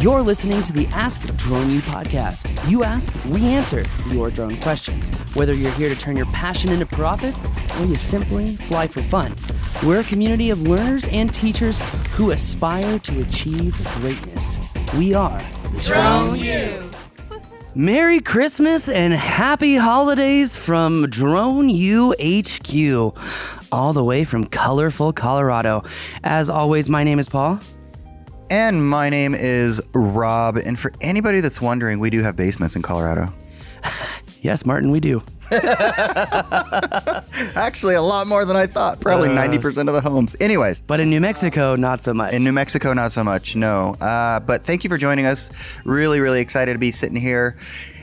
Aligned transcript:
You're 0.00 0.22
listening 0.22 0.62
to 0.62 0.72
the 0.72 0.86
Ask 0.88 1.22
Drone 1.36 1.70
U 1.70 1.80
podcast. 1.80 2.70
You 2.70 2.84
ask, 2.84 3.12
we 3.24 3.44
answer 3.46 3.84
your 4.10 4.30
drone 4.30 4.56
questions. 4.58 5.08
Whether 5.34 5.54
you're 5.54 5.72
here 5.72 5.88
to 5.88 5.96
turn 5.96 6.14
your 6.14 6.26
passion 6.26 6.70
into 6.70 6.86
profit 6.86 7.34
or 7.80 7.84
you 7.84 7.96
simply 7.96 8.54
fly 8.54 8.86
for 8.86 9.02
fun, 9.02 9.34
we're 9.84 9.98
a 9.98 10.04
community 10.04 10.50
of 10.50 10.62
learners 10.62 11.04
and 11.08 11.34
teachers 11.34 11.80
who 12.12 12.30
aspire 12.30 13.00
to 13.00 13.22
achieve 13.22 13.74
greatness. 13.96 14.56
We 14.96 15.14
are 15.14 15.42
Drone 15.80 16.38
U. 16.38 16.90
Merry 17.74 18.20
Christmas 18.20 18.88
and 18.88 19.12
happy 19.12 19.74
holidays 19.74 20.54
from 20.54 21.10
Drone 21.10 21.68
U 21.70 22.14
HQ, 22.22 23.20
all 23.72 23.92
the 23.92 24.04
way 24.04 24.22
from 24.22 24.44
colorful 24.46 25.12
Colorado. 25.12 25.82
As 26.22 26.48
always, 26.48 26.88
my 26.88 27.02
name 27.02 27.18
is 27.18 27.28
Paul. 27.28 27.58
And 28.50 28.88
my 28.88 29.10
name 29.10 29.34
is 29.34 29.80
Rob. 29.92 30.56
And 30.56 30.78
for 30.78 30.92
anybody 31.00 31.40
that's 31.40 31.60
wondering, 31.60 31.98
we 31.98 32.10
do 32.10 32.22
have 32.22 32.36
basements 32.36 32.76
in 32.76 32.82
Colorado. 32.82 33.32
Yes, 34.40 34.64
Martin, 34.64 34.92
we 34.92 35.00
do. 35.00 35.20
Actually, 37.56 37.94
a 37.96 38.02
lot 38.02 38.28
more 38.28 38.44
than 38.44 38.54
I 38.54 38.68
thought. 38.68 39.00
Probably 39.00 39.28
Uh. 39.30 39.32
90% 39.32 39.88
of 39.88 39.94
the 39.94 40.00
homes. 40.00 40.36
Anyways, 40.40 40.80
But 40.82 41.00
in 41.00 41.10
New 41.10 41.18
Mexico, 41.20 41.74
not 41.74 42.04
so 42.04 42.14
much. 42.14 42.32
in 42.32 42.44
New 42.44 42.52
Mexico, 42.52 42.92
not 42.92 43.10
so 43.10 43.24
much. 43.24 43.56
No. 43.56 43.94
Uh, 43.94 44.38
but 44.38 44.64
thank 44.64 44.84
you 44.84 44.90
for 44.90 44.96
joining 44.96 45.26
us. 45.26 45.50
Really, 45.84 46.20
really 46.20 46.40
excited 46.40 46.72
to 46.74 46.78
be 46.78 46.92
sitting 46.92 47.16
here, 47.16 47.56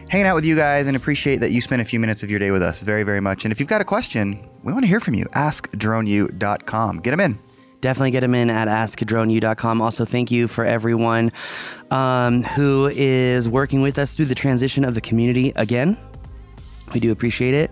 hanging 0.10 0.28
out 0.28 0.36
with 0.36 0.44
you 0.44 0.58
guys, 0.58 0.88
and 0.88 0.98
appreciate 0.98 1.38
that 1.38 1.52
you 1.52 1.62
spent 1.62 1.82
a 1.82 1.86
few 1.86 2.02
minutes 2.02 2.22
of 2.22 2.30
your 2.30 2.40
day 2.40 2.52
with 2.52 2.62
us 2.62 2.82
very, 2.82 3.04
very 3.04 3.22
much. 3.22 3.46
And 3.46 3.52
if 3.54 3.60
you've 3.62 3.70
got 3.70 3.80
a 3.80 3.86
question, 3.86 4.46
we 4.64 4.74
want 4.74 4.84
to 4.84 4.90
hear 4.90 5.00
from 5.00 5.14
you. 5.14 5.24
AskDroneU.com. 5.28 7.00
Get 7.00 7.12
them 7.12 7.22
in. 7.22 7.40
Definitely 7.86 8.10
get 8.10 8.22
them 8.22 8.34
in 8.34 8.50
at 8.50 8.68
askdroneu.com. 8.68 9.80
Also, 9.80 10.06
thank 10.06 10.32
you 10.32 10.48
for 10.48 10.66
everyone 10.66 11.32
um, 11.92 12.42
who 12.42 12.90
is 12.96 13.48
working 13.48 13.84
with 13.84 14.00
us 14.00 14.16
through 14.16 14.26
the 14.26 14.34
transition 14.34 14.84
of 14.84 14.96
the 14.96 15.02
community 15.02 15.54
again. 15.56 15.96
We 16.96 17.00
do 17.00 17.12
appreciate 17.12 17.54
it. 17.54 17.72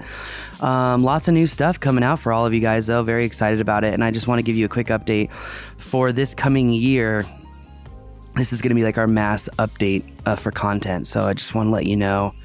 Um, 0.62 1.04
lots 1.04 1.28
of 1.28 1.34
new 1.34 1.48
stuff 1.48 1.80
coming 1.80 2.04
out 2.04 2.20
for 2.20 2.32
all 2.32 2.46
of 2.46 2.54
you 2.54 2.60
guys, 2.60 2.86
though. 2.86 3.02
Very 3.02 3.26
excited 3.26 3.60
about 3.60 3.84
it. 3.84 3.96
And 3.96 4.04
I 4.04 4.12
just 4.12 4.28
want 4.28 4.38
to 4.38 4.44
give 4.44 4.56
you 4.56 4.66
a 4.66 4.70
quick 4.70 4.88
update 4.88 5.32
for 5.78 6.12
this 6.12 6.36
coming 6.36 6.70
year. 6.70 7.26
This 8.36 8.54
is 8.54 8.62
going 8.62 8.70
to 8.70 8.76
be 8.76 8.84
like 8.84 9.00
our 9.00 9.08
mass 9.08 9.50
update 9.58 10.04
uh, 10.28 10.36
for 10.36 10.52
content. 10.52 11.08
So 11.08 11.24
I 11.24 11.34
just 11.34 11.56
want 11.56 11.68
to 11.68 11.72
let 11.72 11.88
you 11.88 11.96
know 11.96 12.36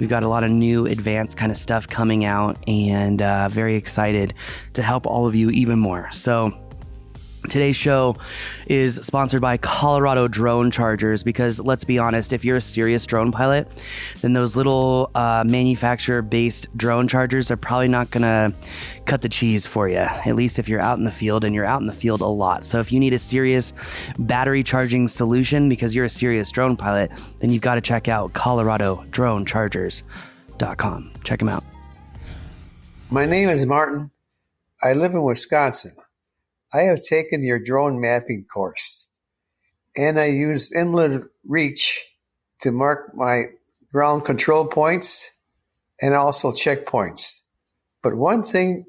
we've 0.00 0.10
got 0.10 0.22
a 0.22 0.28
lot 0.28 0.44
of 0.44 0.50
new 0.50 0.84
advanced 0.84 1.38
kind 1.38 1.50
of 1.50 1.56
stuff 1.56 1.88
coming 1.88 2.26
out 2.26 2.58
and 2.68 3.22
uh, 3.22 3.48
very 3.48 3.74
excited 3.74 4.34
to 4.74 4.82
help 4.82 5.06
all 5.06 5.26
of 5.26 5.34
you 5.34 5.48
even 5.48 5.78
more. 5.78 6.10
So, 6.12 6.52
Today's 7.46 7.76
show 7.76 8.16
is 8.66 8.96
sponsored 8.96 9.40
by 9.40 9.56
Colorado 9.56 10.28
Drone 10.28 10.70
Chargers 10.70 11.22
because 11.22 11.60
let's 11.60 11.84
be 11.84 11.98
honest, 11.98 12.32
if 12.32 12.44
you're 12.44 12.56
a 12.56 12.60
serious 12.60 13.06
drone 13.06 13.32
pilot, 13.32 13.68
then 14.20 14.32
those 14.32 14.56
little 14.56 15.10
uh, 15.14 15.44
manufacturer 15.46 16.22
based 16.22 16.66
drone 16.76 17.06
chargers 17.08 17.50
are 17.50 17.56
probably 17.56 17.88
not 17.88 18.10
going 18.10 18.22
to 18.22 18.52
cut 19.06 19.22
the 19.22 19.28
cheese 19.28 19.66
for 19.66 19.88
you, 19.88 19.96
at 19.96 20.36
least 20.36 20.58
if 20.58 20.68
you're 20.68 20.80
out 20.80 20.98
in 20.98 21.04
the 21.04 21.10
field 21.10 21.44
and 21.44 21.54
you're 21.54 21.64
out 21.64 21.80
in 21.80 21.86
the 21.86 21.92
field 21.92 22.20
a 22.20 22.26
lot. 22.26 22.64
So 22.64 22.80
if 22.80 22.90
you 22.92 23.00
need 23.00 23.12
a 23.12 23.18
serious 23.18 23.72
battery 24.18 24.62
charging 24.62 25.08
solution 25.08 25.68
because 25.68 25.94
you're 25.94 26.06
a 26.06 26.10
serious 26.10 26.50
drone 26.50 26.76
pilot, 26.76 27.10
then 27.40 27.50
you've 27.50 27.62
got 27.62 27.76
to 27.76 27.80
check 27.80 28.08
out 28.08 28.32
ColoradoDroneChargers.com. 28.32 31.12
Check 31.24 31.38
them 31.38 31.48
out. 31.48 31.64
My 33.10 33.24
name 33.24 33.48
is 33.48 33.64
Martin. 33.66 34.10
I 34.82 34.92
live 34.92 35.12
in 35.12 35.22
Wisconsin. 35.22 35.94
I 36.76 36.82
have 36.82 37.00
taken 37.02 37.42
your 37.42 37.58
drone 37.58 38.00
mapping 38.00 38.44
course 38.52 39.08
and 39.96 40.20
I 40.20 40.26
use 40.26 40.70
Emlid 40.76 41.26
Reach 41.46 42.04
to 42.60 42.70
mark 42.70 43.14
my 43.14 43.44
ground 43.90 44.26
control 44.26 44.66
points 44.66 45.30
and 46.02 46.14
also 46.14 46.52
checkpoints. 46.52 47.40
But 48.02 48.14
one 48.14 48.42
thing 48.42 48.84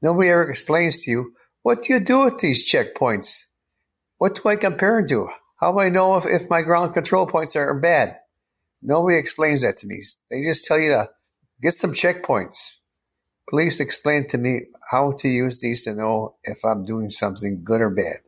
nobody 0.00 0.30
ever 0.30 0.48
explains 0.48 1.02
to 1.02 1.10
you 1.10 1.32
what 1.62 1.82
do 1.82 1.92
you 1.92 2.00
do 2.00 2.24
with 2.24 2.38
these 2.38 2.70
checkpoints? 2.70 3.42
What 4.16 4.36
do 4.36 4.48
I 4.48 4.56
compare 4.56 5.00
them 5.00 5.08
to? 5.08 5.28
How 5.60 5.72
do 5.72 5.80
I 5.80 5.90
know 5.90 6.16
if, 6.16 6.24
if 6.24 6.48
my 6.48 6.62
ground 6.62 6.94
control 6.94 7.26
points 7.26 7.54
are 7.56 7.78
bad? 7.78 8.16
Nobody 8.80 9.18
explains 9.18 9.60
that 9.62 9.76
to 9.78 9.86
me. 9.86 10.02
They 10.30 10.42
just 10.42 10.64
tell 10.64 10.78
you 10.78 10.90
to 10.92 11.10
get 11.60 11.74
some 11.74 11.92
checkpoints. 11.92 12.78
Please 13.48 13.80
explain 13.80 14.26
to 14.28 14.38
me 14.38 14.62
how 14.90 15.12
to 15.18 15.28
use 15.28 15.60
these 15.60 15.84
to 15.84 15.94
know 15.94 16.36
if 16.44 16.64
I'm 16.64 16.84
doing 16.84 17.10
something 17.10 17.62
good 17.64 17.80
or 17.80 17.90
bad. 17.90 18.20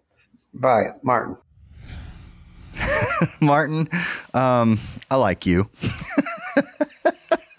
Bye, 0.53 0.85
Martin. 1.03 1.37
Martin, 3.41 3.89
um, 4.33 4.81
I 5.11 5.17
like 5.17 5.47
you. 5.47 5.69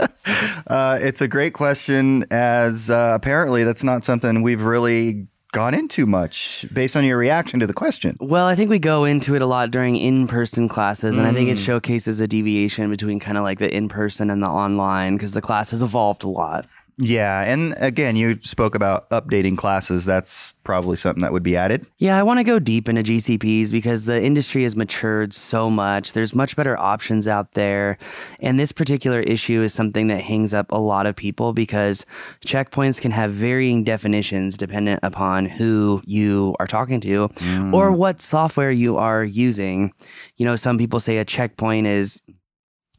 uh, 0.68 1.00
it's 1.02 1.22
a 1.22 1.28
great 1.28 1.54
question, 1.54 2.26
as 2.32 2.90
uh, 2.90 3.12
apparently 3.16 3.64
that's 3.64 3.84
not 3.84 4.04
something 4.06 4.42
we've 4.42 4.62
really 4.62 5.28
gone 5.56 5.74
into 5.74 6.06
much 6.06 6.66
based 6.74 6.98
on 6.98 7.06
your 7.06 7.18
reaction 7.18 7.62
to 7.62 7.68
the 7.68 7.74
question. 7.74 8.18
Well, 8.20 8.46
I 8.46 8.56
think 8.56 8.70
we 8.70 8.78
go 8.78 9.06
into 9.06 9.36
it 9.36 9.42
a 9.42 9.46
lot 9.46 9.72
during 9.72 9.96
in 9.96 10.28
person 10.28 10.68
classes, 10.68 11.16
and 11.16 11.26
I 11.26 11.32
think 11.32 11.50
it 11.50 11.58
showcases 11.58 12.20
a 12.20 12.28
deviation 12.28 12.90
between 12.90 13.22
kind 13.22 13.38
of 13.38 13.44
like 13.44 13.60
the 13.60 13.74
in 13.74 13.88
person 13.88 14.30
and 14.30 14.44
the 14.44 14.48
online 14.48 15.16
because 15.16 15.32
the 15.32 15.42
class 15.42 15.70
has 15.70 15.82
evolved 15.82 16.26
a 16.26 16.28
lot. 16.28 16.68
Yeah. 16.98 17.42
And 17.42 17.74
again, 17.78 18.16
you 18.16 18.40
spoke 18.42 18.74
about 18.74 19.10
updating 19.10 19.58
classes. 19.58 20.06
That's 20.06 20.54
probably 20.64 20.96
something 20.96 21.22
that 21.22 21.34
would 21.34 21.44
be 21.44 21.58
added. 21.58 21.86
Yeah, 21.98 22.18
I 22.18 22.24
want 22.24 22.40
to 22.40 22.44
go 22.44 22.58
deep 22.58 22.88
into 22.88 23.04
GCPs 23.04 23.72
because 23.72 24.06
the 24.06 24.24
industry 24.24 24.64
has 24.64 24.78
matured 24.78 25.34
so 25.34 25.70
much. 25.70 26.14
There's 26.14 26.34
much 26.34 26.56
better 26.56 26.78
options 26.78 27.28
out 27.28 27.52
there. 27.52 27.98
And 28.40 28.58
this 28.58 28.72
particular 28.72 29.20
issue 29.20 29.62
is 29.62 29.74
something 29.74 30.08
that 30.08 30.22
hangs 30.22 30.54
up 30.54 30.72
a 30.72 30.80
lot 30.80 31.06
of 31.06 31.16
people 31.16 31.52
because 31.52 32.06
checkpoints 32.46 33.02
can 33.02 33.12
have 33.12 33.32
varying 33.32 33.84
definitions 33.84 34.56
dependent 34.56 35.02
upon 35.04 35.46
who 35.46 36.02
you 36.06 36.56
are 36.60 36.68
talking 36.68 37.02
to 37.02 37.28
mm. 37.28 37.74
or 37.74 37.92
what 37.92 38.22
software 38.22 38.72
you 38.72 38.96
are 38.98 39.24
using. 39.24 39.92
You 40.38 40.46
know, 40.46 40.56
some 40.56 40.78
people 40.78 41.02
say 41.02 41.18
a 41.18 41.26
checkpoint 41.26 41.88
is, 41.88 42.22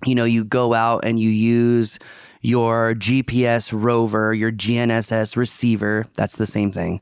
you 0.04 0.14
know, 0.14 0.24
you 0.24 0.44
go 0.44 0.74
out 0.74 1.04
and 1.06 1.18
you 1.18 1.30
use 1.30 1.98
your 2.42 2.94
GPS 2.94 3.70
rover, 3.72 4.34
your 4.34 4.52
GNSS 4.52 5.36
receiver. 5.36 6.06
That's 6.14 6.36
the 6.36 6.47
same 6.47 6.72
thing. 6.72 7.00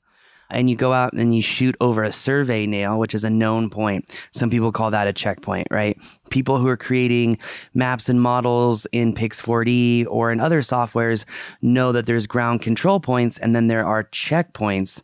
And 0.50 0.69
you 0.69 0.77
go 0.77 0.93
out 0.93 1.15
and 1.15 1.34
you 1.34 1.43
shoot 1.43 1.75
over 1.81 2.03
a 2.03 2.12
survey 2.12 2.67
nail, 2.67 2.99
which 2.99 3.15
is 3.15 3.25
a 3.25 3.31
known 3.31 3.71
point. 3.71 4.09
Some 4.33 4.50
people 4.50 4.73
call 4.73 4.91
that 4.91 5.09
a 5.09 5.12
checkpoint, 5.12 5.69
right? 5.71 5.99
People 6.31 6.59
who 6.59 6.69
are 6.69 6.77
creating 6.77 7.39
maps 7.73 8.09
and 8.09 8.21
models 8.21 8.87
in 8.93 9.15
Pix4D 9.15 10.06
or 10.09 10.31
in 10.31 10.41
other 10.41 10.61
softwares 10.61 11.25
know 11.62 11.93
that 11.93 12.06
there's 12.06 12.27
ground 12.27 12.62
control 12.62 13.00
points 13.00 13.39
and 13.39 13.56
then 13.56 13.69
there 13.69 13.87
are 13.87 14.05
checkpoints. 14.05 15.03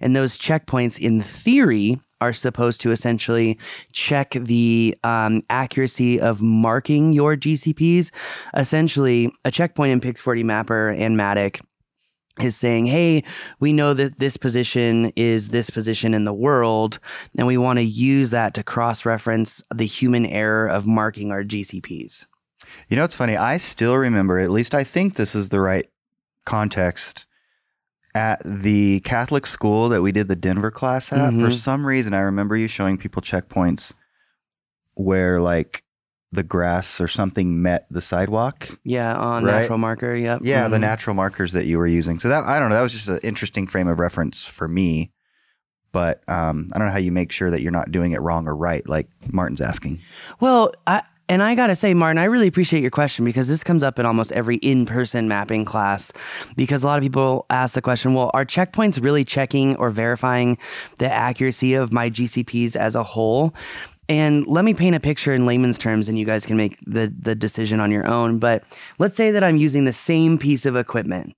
And 0.00 0.14
those 0.14 0.38
checkpoints, 0.38 0.98
in 0.98 1.20
theory, 1.20 1.98
are 2.20 2.32
supposed 2.32 2.80
to 2.82 2.90
essentially 2.90 3.58
check 3.92 4.30
the 4.32 4.96
um, 5.04 5.42
accuracy 5.50 6.20
of 6.20 6.42
marking 6.42 7.12
your 7.12 7.36
GCPs. 7.36 8.10
Essentially, 8.56 9.32
a 9.44 9.50
checkpoint 9.50 9.92
in 9.92 10.00
Pix4D 10.00 10.44
Mapper 10.44 10.90
and 10.90 11.16
Matic 11.16 11.60
is 12.40 12.56
saying, 12.56 12.86
hey, 12.86 13.22
we 13.60 13.72
know 13.72 13.94
that 13.94 14.18
this 14.18 14.36
position 14.36 15.12
is 15.16 15.48
this 15.48 15.70
position 15.70 16.12
in 16.14 16.24
the 16.24 16.34
world, 16.34 16.98
and 17.38 17.46
we 17.46 17.56
want 17.56 17.78
to 17.78 17.82
use 17.82 18.30
that 18.30 18.54
to 18.54 18.62
cross 18.62 19.04
reference 19.04 19.62
the 19.74 19.86
human 19.86 20.26
error 20.26 20.66
of 20.66 20.86
marking 20.86 21.30
our 21.30 21.42
GCPs. 21.42 22.26
You 22.88 22.96
know, 22.96 23.04
it's 23.04 23.14
funny. 23.14 23.36
I 23.36 23.56
still 23.56 23.96
remember, 23.96 24.38
at 24.38 24.50
least 24.50 24.74
I 24.74 24.84
think 24.84 25.14
this 25.14 25.34
is 25.34 25.48
the 25.48 25.60
right 25.60 25.88
context. 26.44 27.26
At 28.16 28.40
the 28.44 29.00
Catholic 29.00 29.44
school 29.46 29.90
that 29.90 30.00
we 30.00 30.10
did 30.10 30.28
the 30.28 30.34
Denver 30.36 30.70
class 30.70 31.12
at, 31.12 31.34
for 31.34 31.48
Mhm. 31.50 31.52
some 31.52 31.84
reason, 31.86 32.14
I 32.14 32.20
remember 32.20 32.56
you 32.56 32.66
showing 32.66 32.96
people 32.96 33.20
checkpoints 33.20 33.92
where 34.94 35.38
like 35.40 35.82
the 36.32 36.42
grass 36.42 36.98
or 37.00 37.08
something 37.08 37.60
met 37.62 37.86
the 37.90 38.00
sidewalk. 38.00 38.68
Yeah, 38.84 39.14
on 39.14 39.44
Right. 39.44 39.60
natural 39.60 39.78
marker. 39.78 40.14
Yep. 40.14 40.40
Yeah, 40.44 40.66
the 40.68 40.76
Mhm. 40.78 40.80
natural 40.80 41.14
markers 41.14 41.52
that 41.52 41.66
you 41.66 41.78
were 41.78 41.86
using. 41.86 42.18
So 42.18 42.28
that 42.28 42.44
I 42.44 42.58
don't 42.58 42.70
know. 42.70 42.76
That 42.76 42.82
was 42.82 42.92
just 42.92 43.08
an 43.08 43.20
interesting 43.22 43.66
frame 43.66 43.86
of 43.88 43.98
reference 43.98 44.44
for 44.46 44.66
me. 44.66 45.12
But 45.92 46.22
um, 46.28 46.68
I 46.72 46.78
don't 46.78 46.88
know 46.88 46.92
how 46.92 46.98
you 46.98 47.12
make 47.12 47.32
sure 47.32 47.50
that 47.50 47.62
you're 47.62 47.72
not 47.72 47.90
doing 47.92 48.12
it 48.12 48.20
wrong 48.20 48.46
or 48.48 48.56
right, 48.56 48.86
like 48.88 49.08
Martin's 49.32 49.60
asking. 49.62 50.00
Well, 50.40 50.72
I 50.86 51.02
and 51.28 51.42
I 51.42 51.54
gotta 51.54 51.76
say, 51.76 51.94
Martin, 51.94 52.18
I 52.18 52.24
really 52.24 52.46
appreciate 52.46 52.82
your 52.82 52.90
question 52.90 53.24
because 53.24 53.48
this 53.48 53.64
comes 53.64 53.82
up 53.82 53.98
in 53.98 54.06
almost 54.06 54.32
every 54.32 54.56
in-person 54.56 55.28
mapping 55.28 55.64
class. 55.64 56.12
Because 56.56 56.82
a 56.82 56.86
lot 56.86 56.98
of 56.98 57.02
people 57.02 57.46
ask 57.50 57.74
the 57.74 57.82
question, 57.82 58.14
well, 58.14 58.30
are 58.34 58.44
checkpoints 58.44 59.02
really 59.02 59.24
checking 59.24 59.76
or 59.76 59.90
verifying 59.90 60.58
the 60.98 61.12
accuracy 61.12 61.74
of 61.74 61.92
my 61.92 62.10
GCPs 62.10 62.76
as 62.76 62.94
a 62.94 63.02
whole? 63.02 63.54
And 64.08 64.46
let 64.46 64.64
me 64.64 64.72
paint 64.72 64.94
a 64.94 65.00
picture 65.00 65.34
in 65.34 65.46
layman's 65.46 65.78
terms, 65.78 66.08
and 66.08 66.16
you 66.16 66.24
guys 66.24 66.46
can 66.46 66.56
make 66.56 66.78
the 66.86 67.12
the 67.18 67.34
decision 67.34 67.80
on 67.80 67.90
your 67.90 68.08
own. 68.08 68.38
But 68.38 68.62
let's 68.98 69.16
say 69.16 69.32
that 69.32 69.42
I'm 69.42 69.56
using 69.56 69.84
the 69.84 69.92
same 69.92 70.38
piece 70.38 70.64
of 70.64 70.76
equipment 70.76 71.34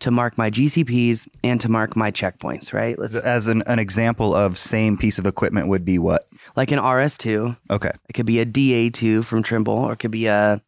to 0.00 0.10
mark 0.10 0.36
my 0.36 0.50
GCPs 0.50 1.28
and 1.42 1.60
to 1.60 1.68
mark 1.68 1.96
my 1.96 2.10
checkpoints, 2.10 2.72
right? 2.72 2.98
Let's 2.98 3.14
As 3.14 3.46
an, 3.46 3.62
an 3.66 3.78
example 3.78 4.34
of 4.34 4.58
same 4.58 4.96
piece 4.98 5.18
of 5.18 5.26
equipment 5.26 5.68
would 5.68 5.84
be 5.84 5.98
what? 5.98 6.28
like 6.56 6.70
an 6.72 6.78
RS2, 6.78 7.56
Okay. 7.70 7.90
it 8.08 8.12
could 8.12 8.26
be 8.26 8.40
a 8.40 8.46
DA2 8.46 9.24
from 9.24 9.42
Trimble, 9.42 9.74
or 9.74 9.92
it 9.92 9.98
could 9.98 10.10
be 10.10 10.26
a, 10.26 10.60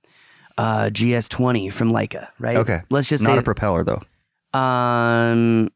a 0.58 0.62
GS20 0.90 1.72
from 1.72 1.90
Leica, 1.90 2.28
right? 2.38 2.56
Okay. 2.56 2.80
Let's 2.90 3.08
just 3.08 3.22
Not 3.22 3.34
say 3.34 3.38
a 3.38 3.42
propeller 3.42 3.84
though. 3.84 4.00
Um, 4.58 5.68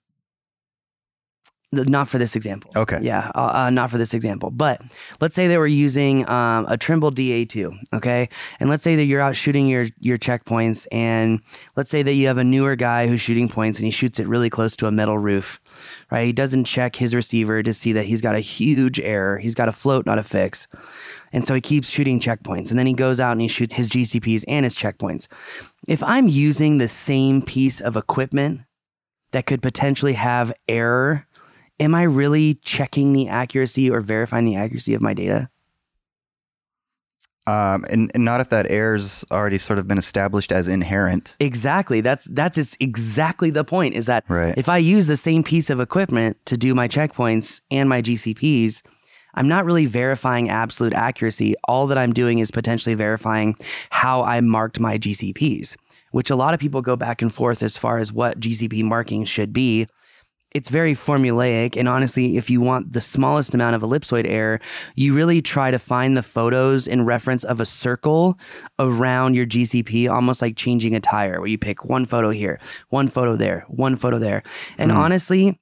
not 1.72 2.08
for 2.08 2.18
this 2.18 2.34
example. 2.34 2.72
Okay. 2.74 2.98
Yeah, 3.00 3.30
uh, 3.34 3.52
uh, 3.52 3.70
not 3.70 3.90
for 3.90 3.98
this 3.98 4.12
example. 4.12 4.50
But 4.50 4.82
let's 5.20 5.34
say 5.34 5.46
they 5.46 5.58
were 5.58 5.66
using 5.66 6.28
um, 6.28 6.66
a 6.68 6.76
Trimble 6.76 7.12
DA2. 7.12 7.72
Okay, 7.92 8.28
and 8.58 8.68
let's 8.68 8.82
say 8.82 8.96
that 8.96 9.04
you're 9.04 9.20
out 9.20 9.36
shooting 9.36 9.68
your 9.68 9.86
your 10.00 10.18
checkpoints, 10.18 10.86
and 10.90 11.40
let's 11.76 11.90
say 11.90 12.02
that 12.02 12.14
you 12.14 12.26
have 12.26 12.38
a 12.38 12.44
newer 12.44 12.74
guy 12.74 13.06
who's 13.06 13.20
shooting 13.20 13.48
points, 13.48 13.78
and 13.78 13.84
he 13.84 13.90
shoots 13.90 14.18
it 14.18 14.26
really 14.26 14.50
close 14.50 14.74
to 14.76 14.86
a 14.86 14.90
metal 14.90 15.18
roof. 15.18 15.60
Right, 16.10 16.26
he 16.26 16.32
doesn't 16.32 16.64
check 16.64 16.96
his 16.96 17.14
receiver 17.14 17.62
to 17.62 17.72
see 17.72 17.92
that 17.92 18.04
he's 18.04 18.20
got 18.20 18.34
a 18.34 18.40
huge 18.40 18.98
error. 18.98 19.38
He's 19.38 19.54
got 19.54 19.68
a 19.68 19.72
float, 19.72 20.06
not 20.06 20.18
a 20.18 20.24
fix. 20.24 20.66
And 21.32 21.44
so 21.44 21.54
he 21.54 21.60
keeps 21.60 21.88
shooting 21.88 22.18
checkpoints. 22.18 22.70
And 22.70 22.78
then 22.78 22.86
he 22.86 22.92
goes 22.92 23.20
out 23.20 23.32
and 23.32 23.40
he 23.40 23.46
shoots 23.46 23.74
his 23.74 23.88
GCPs 23.88 24.44
and 24.48 24.64
his 24.64 24.74
checkpoints. 24.74 25.28
If 25.86 26.02
I'm 26.02 26.26
using 26.26 26.78
the 26.78 26.88
same 26.88 27.42
piece 27.42 27.80
of 27.80 27.96
equipment 27.96 28.62
that 29.30 29.46
could 29.46 29.62
potentially 29.62 30.14
have 30.14 30.52
error, 30.68 31.26
am 31.80 31.94
I 31.94 32.02
really 32.02 32.54
checking 32.62 33.12
the 33.12 33.28
accuracy 33.28 33.90
or 33.90 34.00
verifying 34.00 34.44
the 34.44 34.54
accuracy 34.56 34.94
of 34.94 35.02
my 35.02 35.14
data? 35.14 35.48
Um, 37.46 37.84
and, 37.90 38.12
and 38.14 38.24
not 38.24 38.40
if 38.40 38.50
that 38.50 38.70
error's 38.70 39.24
already 39.32 39.58
sort 39.58 39.78
of 39.78 39.88
been 39.88 39.98
established 39.98 40.52
as 40.52 40.68
inherent. 40.68 41.34
Exactly. 41.40 42.00
That's 42.00 42.26
that's 42.26 42.76
exactly 42.78 43.50
the 43.50 43.64
point. 43.64 43.94
Is 43.94 44.06
that 44.06 44.24
Right. 44.28 44.54
if 44.56 44.68
I 44.68 44.76
use 44.76 45.06
the 45.08 45.16
same 45.16 45.42
piece 45.42 45.70
of 45.70 45.80
equipment 45.80 46.36
to 46.44 46.56
do 46.56 46.74
my 46.74 46.86
checkpoints 46.86 47.60
and 47.70 47.88
my 47.88 48.02
GCPs, 48.02 48.82
I'm 49.34 49.48
not 49.48 49.64
really 49.64 49.86
verifying 49.86 50.50
absolute 50.50 50.92
accuracy. 50.92 51.54
All 51.64 51.86
that 51.88 51.98
I'm 51.98 52.12
doing 52.12 52.38
is 52.40 52.50
potentially 52.50 52.94
verifying 52.94 53.56
how 53.88 54.22
I 54.22 54.40
marked 54.42 54.78
my 54.78 54.98
GCPs, 54.98 55.76
which 56.12 56.30
a 56.30 56.36
lot 56.36 56.52
of 56.52 56.60
people 56.60 56.82
go 56.82 56.94
back 56.94 57.22
and 57.22 57.32
forth 57.32 57.62
as 57.62 57.76
far 57.76 57.98
as 57.98 58.12
what 58.12 58.38
GCP 58.38 58.84
marking 58.84 59.24
should 59.24 59.52
be. 59.52 59.88
It's 60.52 60.68
very 60.68 60.94
formulaic. 60.94 61.76
And 61.76 61.88
honestly, 61.88 62.36
if 62.36 62.50
you 62.50 62.60
want 62.60 62.92
the 62.92 63.00
smallest 63.00 63.54
amount 63.54 63.76
of 63.76 63.82
ellipsoid 63.82 64.26
error, 64.28 64.60
you 64.96 65.14
really 65.14 65.40
try 65.40 65.70
to 65.70 65.78
find 65.78 66.16
the 66.16 66.22
photos 66.22 66.86
in 66.88 67.04
reference 67.04 67.44
of 67.44 67.60
a 67.60 67.66
circle 67.66 68.38
around 68.78 69.34
your 69.34 69.46
GCP, 69.46 70.10
almost 70.10 70.42
like 70.42 70.56
changing 70.56 70.94
a 70.96 71.00
tire, 71.00 71.38
where 71.38 71.48
you 71.48 71.58
pick 71.58 71.84
one 71.84 72.04
photo 72.04 72.30
here, 72.30 72.58
one 72.88 73.06
photo 73.08 73.36
there, 73.36 73.64
one 73.68 73.94
photo 73.96 74.18
there. 74.18 74.42
And 74.76 74.90
Mm. 74.90 74.96
honestly, 74.96 75.60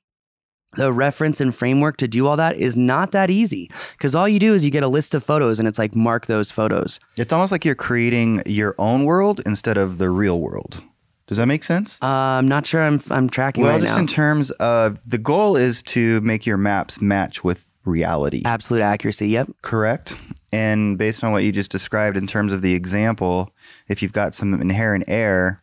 the 0.77 0.93
reference 0.93 1.41
and 1.41 1.55
framework 1.55 1.97
to 1.99 2.07
do 2.09 2.27
all 2.27 2.37
that 2.37 2.57
is 2.57 2.77
not 2.77 3.13
that 3.13 3.31
easy 3.31 3.71
because 3.93 4.15
all 4.15 4.29
you 4.29 4.39
do 4.39 4.53
is 4.55 4.63
you 4.63 4.71
get 4.71 4.83
a 4.83 4.89
list 4.89 5.15
of 5.15 5.25
photos 5.25 5.59
and 5.59 5.67
it's 5.67 5.79
like 5.79 5.95
mark 5.95 6.27
those 6.27 6.51
photos. 6.51 7.01
It's 7.17 7.33
almost 7.33 7.53
like 7.53 7.65
you're 7.65 7.75
creating 7.75 8.43
your 8.47 8.75
own 8.79 9.05
world 9.05 9.41
instead 9.47 9.79
of 9.79 9.97
the 9.99 10.11
real 10.11 10.41
world. 10.41 10.83
Does 11.29 11.37
that 11.37 11.47
make 11.47 11.63
sense? 11.63 11.99
Uh, 12.03 12.07
I'm 12.07 12.49
not 12.49 12.67
sure 12.67 12.83
I'm 12.83 13.01
I'm 13.11 13.29
tracking 13.29 13.63
well, 13.63 13.75
right 13.75 13.83
just 13.83 13.95
now. 13.95 14.01
in 14.01 14.07
terms 14.07 14.51
of 14.53 14.99
the 15.09 15.19
goal 15.19 15.57
is 15.57 15.83
to 15.85 16.21
make 16.23 16.47
your 16.47 16.57
maps 16.57 17.01
match 17.01 17.45
with 17.45 17.69
reality. 17.85 18.43
Absolute 18.45 18.81
accuracy. 18.81 19.29
Yep. 19.29 19.51
Correct. 19.63 20.17
And 20.53 20.97
based 20.97 21.23
on 21.23 21.33
what 21.33 21.45
you 21.45 21.53
just 21.53 21.71
described 21.71 22.17
in 22.17 22.27
terms 22.27 22.53
of 22.53 22.63
the 22.63 22.75
example, 22.75 23.55
if 23.89 24.03
you've 24.03 24.13
got 24.13 24.35
some 24.35 24.61
inherent 24.61 25.05
error, 25.09 25.63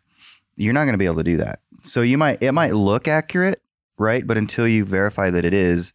you're 0.56 0.74
not 0.74 0.84
going 0.84 0.94
to 0.94 1.00
be 1.00 1.06
able 1.06 1.18
to 1.18 1.24
do 1.24 1.38
that. 1.38 1.60
So 1.84 2.02
you 2.02 2.18
might 2.18 2.42
it 2.42 2.52
might 2.52 2.74
look 2.74 3.08
accurate, 3.08 3.62
right? 3.98 4.26
But 4.26 4.38
until 4.38 4.68
you 4.68 4.86
verify 4.86 5.30
that 5.30 5.46
it 5.46 5.54
is, 5.54 5.94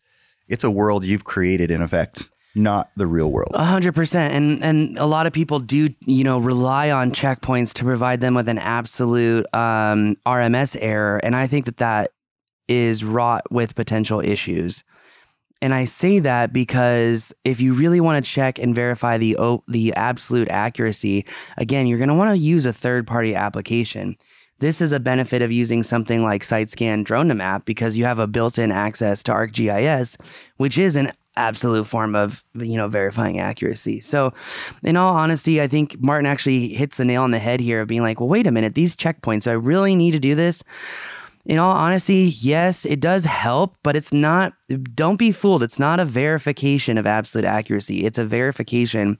it's 0.49 0.65
a 0.65 0.71
world 0.71 1.05
you've 1.05 1.25
created 1.25 1.71
in 1.71 1.83
effect, 1.83 2.30
not 2.55 2.91
the 2.97 3.07
real 3.07 3.31
world. 3.31 3.51
A 3.55 3.65
hundred 3.65 3.95
percent, 3.95 4.35
and 4.35 4.63
and 4.63 4.99
a 4.99 5.07
lot 5.07 5.27
of 5.27 5.33
people 5.33 5.61
do 5.61 5.89
you 6.07 6.25
know 6.25 6.39
rely 6.39 6.91
on 6.91 7.13
checkpoints 7.13 7.73
to 7.75 7.85
provide 7.85 8.21
them 8.21 8.35
with 8.35 8.49
an 8.49 8.59
absolute 8.59 9.47
um, 9.55 10.17
RMS 10.27 10.77
error, 10.81 11.19
and 11.19 11.37
I 11.37 11.47
think 11.47 11.67
that 11.67 11.79
that 11.79 12.13
is 12.69 13.03
wrought 13.03 13.43
with 13.51 13.75
potential 13.75 14.21
issues. 14.21 14.85
And 15.63 15.75
I 15.75 15.85
say 15.85 16.21
that 16.21 16.53
because 16.53 17.35
if 17.45 17.61
you 17.61 17.75
really 17.75 18.01
want 18.01 18.25
to 18.25 18.31
check 18.31 18.59
and 18.59 18.75
verify 18.75 19.19
the 19.19 19.37
the 19.69 19.93
absolute 19.95 20.49
accuracy, 20.49 21.27
again, 21.59 21.87
you're 21.87 21.99
going 21.99 22.09
to 22.09 22.15
want 22.15 22.31
to 22.31 22.39
use 22.39 22.65
a 22.67 22.73
third 22.73 23.07
party 23.07 23.35
application. 23.35 24.17
This 24.61 24.83
is 24.83 24.93
a 24.93 25.01
benefit 25.01 25.41
of 25.41 25.51
using 25.51 25.83
something 25.83 26.23
like 26.23 26.43
SiteScan 26.43 27.07
Drone2Map 27.07 27.65
because 27.65 27.97
you 27.97 28.05
have 28.05 28.19
a 28.19 28.27
built-in 28.27 28.71
access 28.71 29.23
to 29.23 29.33
ArcGIS, 29.33 30.21
which 30.59 30.77
is 30.77 30.97
an 30.97 31.13
absolute 31.37 31.85
form 31.85 32.15
of 32.15 32.45
you 32.55 32.77
know 32.77 32.89
verifying 32.89 33.39
accuracy. 33.39 34.01
So, 34.01 34.33
in 34.83 34.97
all 34.97 35.15
honesty, 35.15 35.61
I 35.61 35.69
think 35.69 35.97
Martin 36.01 36.27
actually 36.27 36.69
hits 36.75 36.97
the 36.97 37.05
nail 37.05 37.23
on 37.23 37.31
the 37.31 37.39
head 37.39 37.61
here 37.61 37.81
of 37.81 37.89
being 37.89 38.03
like, 38.03 38.21
well, 38.21 38.29
wait 38.29 38.47
a 38.47 38.51
minute, 38.51 38.75
these 38.75 38.97
checkpoints, 38.97 39.45
do 39.45 39.51
I 39.51 39.55
really 39.55 39.95
need 39.95 40.13
to 40.13 40.19
do 40.19 40.35
this? 40.35 40.63
In 41.47 41.59
all 41.59 41.73
honesty, 41.73 42.35
yes, 42.39 42.85
it 42.85 43.01
does 43.01 43.25
help, 43.25 43.75
but 43.83 43.97
it's 43.97 44.13
not, 44.13 44.53
don't 44.95 45.17
be 45.17 45.33
fooled. 45.33 45.63
It's 45.63 45.79
not 45.79 45.99
a 45.99 46.05
verification 46.05 46.99
of 46.99 47.07
absolute 47.07 47.47
accuracy. 47.47 48.05
It's 48.05 48.19
a 48.19 48.27
verification 48.27 49.19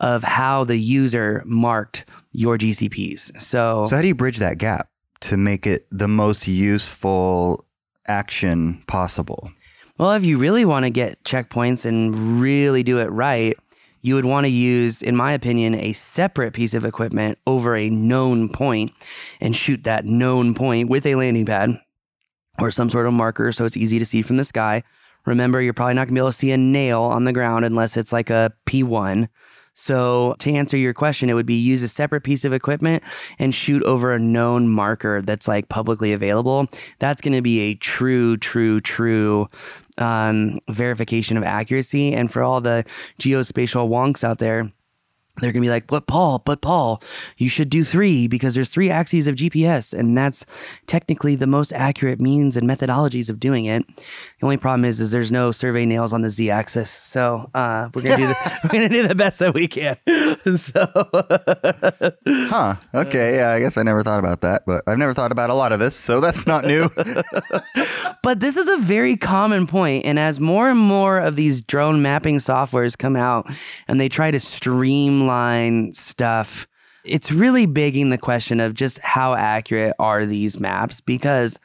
of 0.00 0.22
how 0.22 0.64
the 0.64 0.78
user 0.78 1.42
marked 1.44 2.06
your 2.32 2.56
GCPs. 2.56 3.40
So, 3.40 3.84
So 3.86 3.96
how 3.96 4.02
do 4.02 4.08
you 4.08 4.14
bridge 4.14 4.38
that 4.38 4.56
gap 4.56 4.88
to 5.20 5.36
make 5.36 5.66
it 5.66 5.86
the 5.92 6.08
most 6.08 6.48
useful 6.48 7.66
action 8.06 8.82
possible? 8.86 9.50
Well, 9.98 10.12
if 10.12 10.24
you 10.24 10.38
really 10.38 10.64
want 10.64 10.84
to 10.84 10.90
get 10.90 11.24
checkpoints 11.24 11.84
and 11.84 12.40
really 12.40 12.84
do 12.84 13.00
it 13.00 13.06
right, 13.06 13.58
you 14.00 14.14
would 14.14 14.26
want 14.26 14.44
to 14.44 14.48
use, 14.48 15.02
in 15.02 15.16
my 15.16 15.32
opinion, 15.32 15.74
a 15.74 15.92
separate 15.92 16.52
piece 16.52 16.72
of 16.72 16.84
equipment 16.84 17.36
over 17.48 17.74
a 17.74 17.90
known 17.90 18.48
point 18.48 18.92
and 19.40 19.56
shoot 19.56 19.82
that 19.82 20.04
known 20.04 20.54
point 20.54 20.88
with 20.88 21.04
a 21.04 21.16
landing 21.16 21.46
pad 21.46 21.80
or 22.60 22.70
some 22.70 22.88
sort 22.88 23.08
of 23.08 23.12
marker 23.12 23.50
so 23.50 23.64
it's 23.64 23.76
easy 23.76 23.98
to 23.98 24.06
see 24.06 24.22
from 24.22 24.36
the 24.36 24.44
sky. 24.44 24.84
Remember, 25.26 25.60
you're 25.60 25.74
probably 25.74 25.94
not 25.94 26.02
going 26.02 26.14
to 26.14 26.14
be 26.14 26.20
able 26.20 26.30
to 26.30 26.38
see 26.38 26.52
a 26.52 26.56
nail 26.56 27.02
on 27.02 27.24
the 27.24 27.32
ground 27.32 27.64
unless 27.64 27.96
it's 27.96 28.12
like 28.12 28.30
a 28.30 28.52
P1. 28.66 29.28
So, 29.74 30.34
to 30.40 30.50
answer 30.52 30.76
your 30.76 30.92
question, 30.92 31.30
it 31.30 31.34
would 31.34 31.46
be 31.46 31.54
use 31.54 31.84
a 31.84 31.88
separate 31.88 32.22
piece 32.22 32.44
of 32.44 32.52
equipment 32.52 33.00
and 33.38 33.54
shoot 33.54 33.80
over 33.84 34.12
a 34.12 34.18
known 34.18 34.68
marker 34.68 35.22
that's 35.22 35.46
like 35.46 35.68
publicly 35.68 36.12
available. 36.12 36.66
That's 36.98 37.20
going 37.20 37.34
to 37.34 37.42
be 37.42 37.60
a 37.60 37.74
true, 37.74 38.36
true, 38.38 38.80
true 38.80 39.48
um, 39.98 40.58
verification 40.68 41.36
of 41.36 41.44
accuracy. 41.44 42.14
And 42.14 42.32
for 42.32 42.42
all 42.42 42.60
the 42.60 42.84
geospatial 43.20 43.88
wonks 43.88 44.24
out 44.24 44.38
there, 44.38 44.72
they're 45.40 45.52
gonna 45.52 45.62
be 45.62 45.70
like, 45.70 45.86
but 45.86 46.06
Paul, 46.06 46.42
but 46.44 46.60
Paul, 46.60 47.02
you 47.36 47.48
should 47.48 47.70
do 47.70 47.84
three 47.84 48.26
because 48.26 48.54
there's 48.54 48.68
three 48.68 48.90
axes 48.90 49.26
of 49.26 49.36
GPS, 49.36 49.96
and 49.96 50.16
that's 50.16 50.44
technically 50.86 51.36
the 51.36 51.46
most 51.46 51.72
accurate 51.72 52.20
means 52.20 52.56
and 52.56 52.68
methodologies 52.68 53.30
of 53.30 53.38
doing 53.38 53.66
it. 53.66 53.86
The 53.86 54.44
only 54.44 54.56
problem 54.56 54.84
is, 54.84 55.00
is 55.00 55.10
there's 55.10 55.32
no 55.32 55.52
survey 55.52 55.86
nails 55.86 56.12
on 56.12 56.22
the 56.22 56.30
z-axis, 56.30 56.90
so 56.90 57.50
uh, 57.54 57.88
we're 57.94 58.02
gonna 58.02 58.16
do 58.16 58.26
the, 58.26 58.58
we're 58.64 58.70
gonna 58.70 58.88
do 58.88 59.06
the 59.06 59.14
best 59.14 59.38
that 59.38 59.54
we 59.54 59.68
can. 59.68 59.96
so 60.56 60.86
Huh. 62.26 62.76
Okay. 62.94 63.34
Uh, 63.34 63.36
yeah, 63.36 63.50
I 63.52 63.60
guess 63.60 63.76
I 63.76 63.82
never 63.82 64.02
thought 64.02 64.18
about 64.18 64.40
that, 64.40 64.62
but 64.66 64.82
I've 64.86 64.98
never 64.98 65.14
thought 65.14 65.32
about 65.32 65.50
a 65.50 65.54
lot 65.54 65.72
of 65.72 65.78
this, 65.80 65.94
so 65.94 66.20
that's 66.20 66.46
not 66.46 66.64
new. 66.64 66.90
But 68.22 68.40
this 68.40 68.56
is 68.56 68.68
a 68.68 68.76
very 68.78 69.16
common 69.16 69.66
point, 69.66 70.04
and 70.04 70.18
as 70.18 70.40
more 70.40 70.68
and 70.68 70.78
more 70.78 71.18
of 71.18 71.36
these 71.36 71.62
drone 71.62 72.02
mapping 72.02 72.38
softwares 72.38 72.98
come 72.98 73.16
out 73.16 73.48
and 73.86 74.00
they 74.00 74.08
try 74.08 74.30
to 74.30 74.40
streamline 74.40 75.92
stuff, 75.94 76.66
it's 77.04 77.30
really 77.30 77.64
begging 77.64 78.10
the 78.10 78.18
question 78.18 78.60
of 78.60 78.74
just 78.74 78.98
how 78.98 79.34
accurate 79.34 79.94
are 79.98 80.26
these 80.26 80.58
maps? 80.60 81.00
Because, 81.00 81.58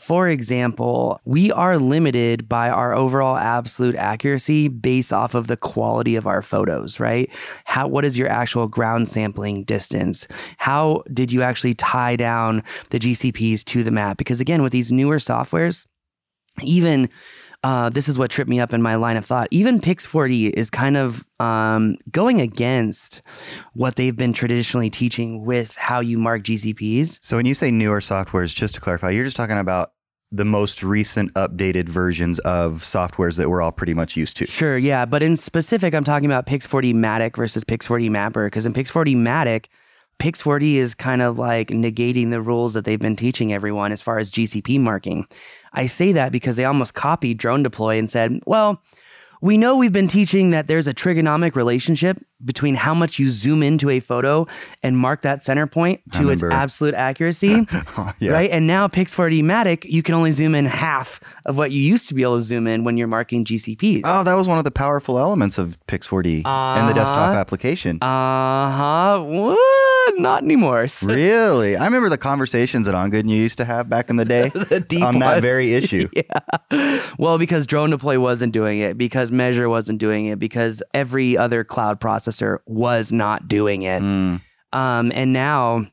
for 0.00 0.28
example, 0.28 1.20
we 1.24 1.52
are 1.52 1.78
limited 1.78 2.48
by 2.48 2.70
our 2.70 2.94
overall 2.94 3.36
absolute 3.36 3.94
accuracy 3.96 4.66
based 4.68 5.12
off 5.12 5.34
of 5.34 5.46
the 5.46 5.56
quality 5.56 6.16
of 6.16 6.26
our 6.26 6.40
photos, 6.40 6.98
right? 6.98 7.30
How 7.64 7.86
what 7.86 8.04
is 8.04 8.16
your 8.16 8.28
actual 8.28 8.66
ground 8.66 9.08
sampling 9.08 9.64
distance? 9.64 10.26
How 10.56 11.02
did 11.12 11.30
you 11.30 11.42
actually 11.42 11.74
tie 11.74 12.16
down 12.16 12.62
the 12.88 12.98
GCPs 12.98 13.64
to 13.66 13.84
the 13.84 13.90
map? 13.90 14.16
Because 14.16 14.40
again, 14.40 14.62
with 14.62 14.72
these 14.72 14.90
newer 14.90 15.18
softwares, 15.18 15.84
even 16.62 17.08
uh, 17.62 17.90
this 17.90 18.08
is 18.08 18.18
what 18.18 18.30
tripped 18.30 18.48
me 18.48 18.58
up 18.60 18.72
in 18.72 18.80
my 18.80 18.94
line 18.94 19.16
of 19.16 19.26
thought. 19.26 19.48
Even 19.50 19.80
Pix4D 19.80 20.50
is 20.50 20.70
kind 20.70 20.96
of 20.96 21.24
um, 21.38 21.96
going 22.10 22.40
against 22.40 23.22
what 23.74 23.96
they've 23.96 24.16
been 24.16 24.32
traditionally 24.32 24.90
teaching 24.90 25.44
with 25.44 25.74
how 25.76 26.00
you 26.00 26.18
mark 26.18 26.42
GCPs. 26.42 27.18
so 27.20 27.36
when 27.36 27.46
you 27.46 27.54
say 27.54 27.70
newer 27.70 28.00
softwares, 28.00 28.54
just 28.54 28.74
to 28.74 28.80
clarify, 28.80 29.10
you're 29.10 29.24
just 29.24 29.36
talking 29.36 29.58
about 29.58 29.92
the 30.32 30.44
most 30.44 30.82
recent 30.82 31.32
updated 31.34 31.88
versions 31.88 32.38
of 32.40 32.82
softwares 32.82 33.36
that 33.36 33.50
we're 33.50 33.60
all 33.60 33.72
pretty 33.72 33.94
much 33.94 34.16
used 34.16 34.36
to. 34.36 34.46
Sure, 34.46 34.78
yeah, 34.78 35.04
but 35.04 35.22
in 35.22 35.36
specific, 35.36 35.92
I'm 35.92 36.04
talking 36.04 36.26
about 36.26 36.46
Pix4D 36.46 36.94
Matic 36.94 37.36
versus 37.36 37.64
Pix4D 37.64 38.10
Mapper 38.10 38.46
because 38.46 38.64
in 38.64 38.72
Pix4D 38.72 39.16
Matic, 39.16 39.66
Pix4D 40.20 40.74
is 40.74 40.94
kind 40.94 41.22
of 41.22 41.38
like 41.38 41.68
negating 41.68 42.30
the 42.30 42.40
rules 42.42 42.74
that 42.74 42.84
they've 42.84 43.00
been 43.00 43.16
teaching 43.16 43.52
everyone 43.52 43.90
as 43.90 44.02
far 44.02 44.18
as 44.18 44.30
GCP 44.30 44.78
marking. 44.78 45.26
I 45.72 45.86
say 45.86 46.12
that 46.12 46.30
because 46.30 46.56
they 46.56 46.64
almost 46.64 46.94
copied 46.94 47.38
Drone 47.38 47.62
Deploy 47.62 47.98
and 47.98 48.08
said, 48.10 48.40
well, 48.46 48.82
we 49.42 49.56
know 49.56 49.74
we've 49.78 49.92
been 49.92 50.08
teaching 50.08 50.50
that 50.50 50.66
there's 50.66 50.86
a 50.86 50.92
trigonomic 50.92 51.54
relationship 51.54 52.18
between 52.44 52.74
how 52.74 52.92
much 52.92 53.18
you 53.18 53.30
zoom 53.30 53.62
into 53.62 53.88
a 53.88 53.98
photo 53.98 54.46
and 54.82 54.98
mark 54.98 55.22
that 55.22 55.42
center 55.42 55.66
point 55.66 56.02
to 56.12 56.28
its 56.28 56.42
absolute 56.42 56.92
accuracy, 56.94 57.66
yeah. 58.18 58.32
right? 58.32 58.50
And 58.50 58.66
now 58.66 58.86
Pix4D 58.86 59.42
Matic, 59.42 59.86
you 59.90 60.02
can 60.02 60.14
only 60.14 60.30
zoom 60.30 60.54
in 60.54 60.66
half 60.66 61.20
of 61.46 61.56
what 61.56 61.70
you 61.70 61.80
used 61.80 62.06
to 62.08 62.14
be 62.14 62.22
able 62.22 62.36
to 62.36 62.42
zoom 62.42 62.66
in 62.66 62.84
when 62.84 62.98
you're 62.98 63.06
marking 63.06 63.46
GCPs. 63.46 64.02
Oh, 64.04 64.24
that 64.24 64.34
was 64.34 64.46
one 64.46 64.58
of 64.58 64.64
the 64.64 64.70
powerful 64.70 65.18
elements 65.18 65.56
of 65.56 65.78
Pix4D 65.86 66.44
and 66.44 66.88
the 66.90 66.92
desktop 66.92 67.30
Uh-huh. 67.30 67.38
application. 67.40 67.96
Uh 68.02 68.70
huh. 68.70 69.24
Not 70.18 70.42
anymore. 70.42 70.86
really? 71.02 71.76
I 71.76 71.84
remember 71.84 72.08
the 72.08 72.18
conversations 72.18 72.86
that 72.86 72.94
On 72.94 73.10
Good 73.10 73.28
you 73.28 73.36
used 73.36 73.58
to 73.58 73.64
have 73.64 73.88
back 73.88 74.10
in 74.10 74.16
the 74.16 74.24
day 74.24 74.48
The 74.54 75.02
on 75.02 75.18
that 75.20 75.42
very 75.42 75.72
issue. 75.74 76.08
yeah. 76.14 77.00
Well, 77.18 77.38
because 77.38 77.66
Drone 77.66 77.90
Deploy 77.90 78.18
wasn't 78.20 78.52
doing 78.52 78.80
it, 78.80 78.96
because 78.98 79.30
Measure 79.30 79.68
wasn't 79.68 79.98
doing 79.98 80.26
it, 80.26 80.38
because 80.38 80.82
every 80.94 81.36
other 81.36 81.64
cloud 81.64 82.00
processor 82.00 82.58
was 82.66 83.10
not 83.12 83.48
doing 83.48 83.82
it. 83.82 84.02
Mm, 84.02 84.40
Um, 84.72 85.12
and 85.14 85.32
now, 85.32 85.86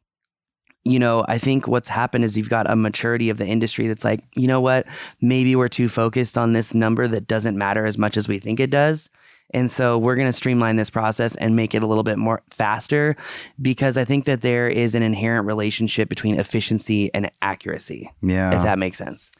you 0.84 1.00
know, 1.00 1.26
I 1.28 1.38
think 1.38 1.68
what's 1.68 1.90
happened 1.90 2.24
is 2.24 2.38
you've 2.38 2.50
got 2.50 2.70
a 2.70 2.76
maturity 2.76 3.30
of 3.30 3.38
the 3.38 3.46
industry 3.46 3.88
that's 3.88 4.04
like, 4.06 4.22
you 4.36 4.48
know 4.48 4.62
what? 4.62 4.86
Maybe 5.20 5.56
we're 5.56 5.68
too 5.68 5.90
focused 5.90 6.38
on 6.38 6.54
this 6.54 6.74
number 6.74 7.08
that 7.10 7.28
doesn't 7.28 7.58
matter 7.58 7.86
as 7.86 7.98
much 7.98 8.16
as 8.16 8.28
we 8.28 8.40
think 8.40 8.60
it 8.60 8.70
does. 8.70 9.10
And 9.54 9.72
so 9.72 9.98
we're 9.98 10.16
going 10.16 10.28
to 10.28 10.34
streamline 10.34 10.76
this 10.76 10.90
process 10.90 11.36
and 11.36 11.56
make 11.56 11.74
it 11.74 11.82
a 11.82 11.88
little 11.88 12.04
bit 12.04 12.18
more 12.18 12.42
faster 12.50 13.16
because 13.62 13.96
I 13.96 14.04
think 14.04 14.26
that 14.26 14.42
there 14.42 14.68
is 14.68 14.94
an 14.94 15.04
inherent 15.04 15.46
relationship 15.48 16.10
between 16.10 16.40
efficiency 16.40 17.10
and 17.14 17.32
accuracy, 17.42 18.12
yeah. 18.22 18.58
if 18.58 18.64
that 18.64 18.78
makes 18.78 18.98
sense. 18.98 19.32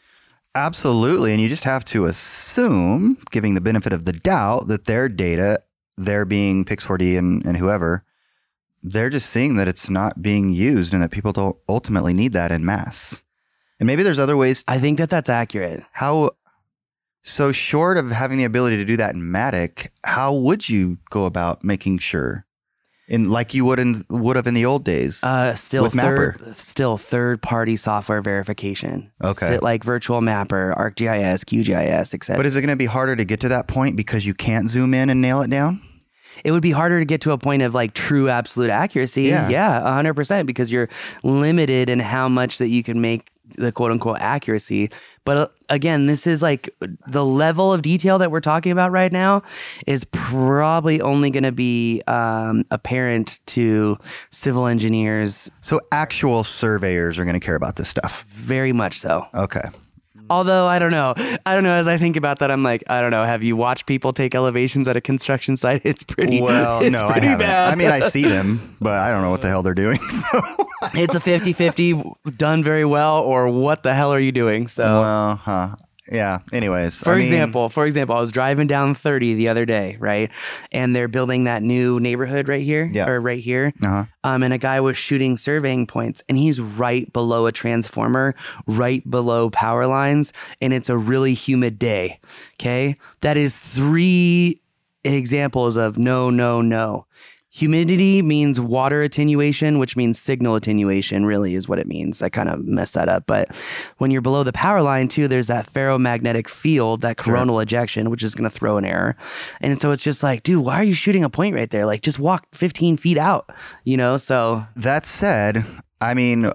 Absolutely. 0.56 1.34
And 1.34 1.42
you 1.42 1.50
just 1.50 1.66
have 1.66 1.86
to 1.86 2.06
assume, 2.06 3.18
giving 3.32 3.54
the 3.54 3.62
benefit 3.62 3.94
of 3.94 4.06
the 4.06 4.14
doubt, 4.14 4.68
that 4.70 4.86
their 4.86 5.10
data, 5.10 5.62
their 5.98 6.26
being 6.26 6.66
Pix4D 6.66 7.18
and, 7.18 7.46
and 7.46 7.58
whoever, 7.58 8.04
they're 8.82 9.10
just 9.10 9.30
seeing 9.30 9.58
that 9.58 9.68
it's 9.68 9.90
not 9.90 10.22
being 10.22 10.54
used 10.54 10.94
and 10.94 11.04
that 11.04 11.12
people 11.12 11.34
don't 11.34 11.58
ultimately 11.68 12.14
need 12.14 12.32
that 12.34 12.52
in 12.52 12.66
mass. 12.66 13.24
And 13.80 13.86
maybe 13.86 14.04
there's 14.04 14.20
other 14.20 14.38
ways. 14.38 14.64
I 14.68 14.80
think 14.80 14.98
that 14.98 15.10
that's 15.10 15.30
accurate. 15.30 15.84
How, 15.92 16.32
so 17.28 17.52
short 17.52 17.98
of 17.98 18.10
having 18.10 18.38
the 18.38 18.46
ability 18.46 18.78
to 18.78 18.86
do 18.86 18.98
that 18.98 19.14
in 19.14 19.22
Matic, 19.22 19.90
how 20.04 20.34
would 20.34 20.68
you 20.68 20.98
go 21.10 21.26
about 21.26 21.64
making 21.64 22.00
sure? 22.00 22.46
In 23.10 23.30
like 23.30 23.54
you 23.54 23.64
would 23.64 23.80
in 23.80 24.04
would 24.10 24.36
have 24.36 24.48
in 24.48 24.54
the 24.54 24.66
old 24.66 24.84
days. 24.84 25.24
Uh, 25.24 25.56
still 25.56 25.84
With 25.84 25.94
third, 25.94 26.56
still 26.58 26.98
third 26.98 27.42
party 27.42 27.78
software 27.78 28.22
verification. 28.22 29.10
Okay. 29.24 29.46
Still, 29.46 29.60
like 29.62 29.86
Virtual 29.86 30.20
Mapper, 30.20 30.76
ArcGIS, 30.78 31.46
QGIS, 31.46 32.14
etc. 32.14 32.38
but 32.38 32.46
is 32.46 32.58
it 32.58 32.62
going 32.62 32.70
to 32.70 32.76
be 32.76 32.86
harder 32.86 33.16
to 33.16 33.24
get 33.24 33.40
to 33.42 33.50
that 33.50 33.68
point 33.68 33.96
because 33.96 34.26
you 34.26 34.34
can't 34.34 34.70
zoom 34.70 34.94
in 34.94 35.10
and 35.10 35.22
nail 35.22 35.42
it 35.42 35.50
down? 35.50 35.82
it 36.44 36.52
would 36.52 36.62
be 36.62 36.72
harder 36.72 37.00
to 37.00 37.06
get 37.06 37.22
to 37.22 37.32
a 37.32 37.38
point 37.38 37.64
of 37.64 37.74
like 37.74 37.94
true 37.94 38.30
absolute 38.30 38.70
accuracy. 38.70 39.24
Yeah. 39.24 39.50
Yeah, 39.50 39.82
100% 39.82 40.46
because 40.46 40.72
you're 40.72 40.90
limited 41.24 41.90
in 41.90 42.00
how 42.00 42.30
much 42.30 42.60
that 42.60 42.68
you 42.68 42.84
can 42.84 43.02
make 43.02 43.30
the 43.56 43.72
quote 43.72 43.92
unquote 43.92 44.18
accuracy. 44.20 44.90
But 45.26 45.38
uh, 45.38 45.48
again, 45.70 46.06
this 46.08 46.28
is 46.28 46.42
like 46.42 46.70
the 47.08 47.26
level 47.26 47.72
of 47.74 47.82
detail 47.82 48.18
that 48.20 48.32
we're 48.32 48.42
talking 48.42 48.72
about 48.72 48.92
right 48.92 49.12
now 49.12 49.42
is 49.86 50.04
probably 50.06 51.02
only 51.02 51.30
going 51.30 51.44
to 51.44 51.52
be 51.52 52.02
um, 52.08 52.64
apparent 52.72 53.40
to 53.48 53.98
civil 54.32 54.68
engineers, 54.68 55.50
So 55.62 55.80
actual 55.92 56.44
surveyors 56.44 57.18
are 57.20 57.24
going 57.26 57.40
to 57.40 57.46
care 57.46 57.56
about 57.56 57.76
this 57.78 57.90
stuff. 57.90 58.24
very 58.30 58.74
much 58.74 59.00
so. 59.00 59.26
Okay. 59.34 59.64
Although 60.30 60.68
I 60.68 60.78
don't 60.78 60.92
know, 60.92 61.14
I 61.46 61.54
don't 61.54 61.64
know. 61.64 61.72
As 61.74 61.88
I 61.88 61.98
think 61.98 62.18
about 62.18 62.40
that, 62.40 62.52
I'm 62.52 62.62
like, 62.62 62.84
I 62.90 63.00
don't 63.00 63.12
know. 63.12 63.24
Have 63.24 63.44
you 63.44 63.56
watched 63.56 63.86
people 63.86 64.12
take 64.12 64.36
elevations 64.36 64.86
at 64.90 64.98
a 64.98 65.02
construction 65.02 65.56
site? 65.56 65.82
It's 65.86 66.04
pretty. 66.04 66.42
Well, 66.42 66.82
it's 66.82 66.92
no, 66.92 67.08
I 67.08 67.12
pretty 67.14 67.28
haven't. 67.28 67.48
bad. 67.48 67.72
I 67.72 67.76
mean, 67.76 67.90
I 67.90 68.10
see 68.10 68.24
them, 68.24 68.76
but 68.82 68.92
I 68.96 69.14
don't 69.14 69.22
know 69.22 69.32
what 69.32 69.42
the 69.42 69.48
hell 69.48 69.64
they're 69.64 69.74
doing. 69.74 70.00
So, 70.10 70.67
it's 70.94 71.16
a 71.16 71.20
50-50 71.20 72.38
done 72.38 72.64
very 72.64 72.86
well, 72.86 73.20
or 73.20 73.50
what 73.50 73.84
the 73.84 73.94
hell 73.94 74.14
are 74.14 74.20
you 74.20 74.32
doing? 74.32 74.68
So, 74.68 74.84
well, 74.84 75.36
huh? 75.36 75.76
Yeah. 76.10 76.40
Anyways, 76.54 77.00
for 77.00 77.12
I 77.12 77.16
mean, 77.16 77.24
example, 77.24 77.68
for 77.68 77.86
example, 77.86 78.16
I 78.16 78.22
was 78.22 78.32
driving 78.32 78.66
down 78.66 78.96
30 78.96 79.34
the 79.34 79.50
other 79.50 79.66
day, 79.66 79.98
right, 80.00 80.32
and 80.72 80.96
they're 80.96 81.10
building 81.10 81.44
that 81.44 81.64
new 81.64 82.00
neighborhood 82.00 82.48
right 82.48 82.62
here, 82.62 82.90
Yeah. 82.94 83.10
or 83.10 83.20
right 83.20 83.42
here. 83.42 83.74
uh-huh. 83.84 84.06
Um, 84.24 84.42
and 84.44 84.54
a 84.54 84.58
guy 84.58 84.80
was 84.80 84.98
shooting 84.98 85.36
surveying 85.38 85.86
points, 85.86 86.24
and 86.30 86.38
he's 86.38 86.62
right 86.62 87.12
below 87.12 87.46
a 87.46 87.52
transformer, 87.52 88.36
right 88.68 89.10
below 89.10 89.50
power 89.50 89.86
lines, 89.86 90.32
and 90.62 90.72
it's 90.72 90.88
a 90.88 90.98
really 90.98 91.34
humid 91.34 91.78
day. 91.78 92.22
Okay, 92.54 92.96
that 93.20 93.36
is 93.36 93.60
three 93.60 94.62
examples 95.04 95.76
of 95.76 95.98
no, 95.98 96.30
no, 96.30 96.62
no. 96.62 97.06
Humidity 97.58 98.22
means 98.22 98.60
water 98.60 99.02
attenuation, 99.02 99.80
which 99.80 99.96
means 99.96 100.20
signal 100.20 100.54
attenuation, 100.54 101.26
really 101.26 101.56
is 101.56 101.68
what 101.68 101.80
it 101.80 101.88
means. 101.88 102.22
I 102.22 102.30
kind 102.30 102.50
of 102.50 102.64
messed 102.68 102.94
that 102.94 103.10
up. 103.10 103.24
But 103.26 103.56
when 103.98 104.12
you're 104.12 104.22
below 104.22 104.44
the 104.44 104.54
power 104.54 104.84
line, 104.84 105.08
too, 105.08 105.28
there's 105.28 105.48
that 105.48 105.66
ferromagnetic 105.66 106.50
field, 106.50 107.02
that 107.02 107.18
coronal 107.18 107.60
ejection, 107.60 108.12
which 108.12 108.22
is 108.22 108.36
going 108.36 108.48
to 108.48 108.56
throw 108.56 108.78
an 108.78 108.86
error. 108.86 109.16
And 109.60 109.82
so 109.82 109.90
it's 109.90 110.04
just 110.04 110.22
like, 110.22 110.44
dude, 110.44 110.64
why 110.64 110.76
are 110.76 110.84
you 110.84 110.94
shooting 110.94 111.24
a 111.24 111.32
point 111.32 111.56
right 111.56 111.72
there? 111.72 111.88
Like, 111.88 112.04
just 112.04 112.20
walk 112.20 112.46
15 112.54 112.96
feet 112.98 113.18
out, 113.18 113.50
you 113.86 113.98
know? 113.98 114.18
So 114.18 114.64
That 114.76 115.08
said, 115.08 115.66
I 116.00 116.14
mean, 116.14 116.52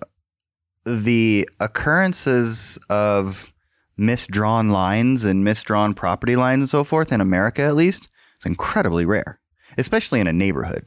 the 0.86 1.48
occurrences 1.58 2.78
of 2.90 3.52
misdrawn 3.98 4.70
lines 4.70 5.24
and 5.24 5.44
misdrawn 5.44 5.96
property 5.96 6.36
lines 6.36 6.60
and 6.60 6.70
so 6.70 6.84
forth 6.84 7.10
in 7.10 7.20
America, 7.20 7.62
at 7.62 7.74
least, 7.74 8.08
it's 8.36 8.46
incredibly 8.46 9.04
rare, 9.04 9.40
especially 9.78 10.20
in 10.20 10.26
a 10.26 10.32
neighborhood. 10.32 10.84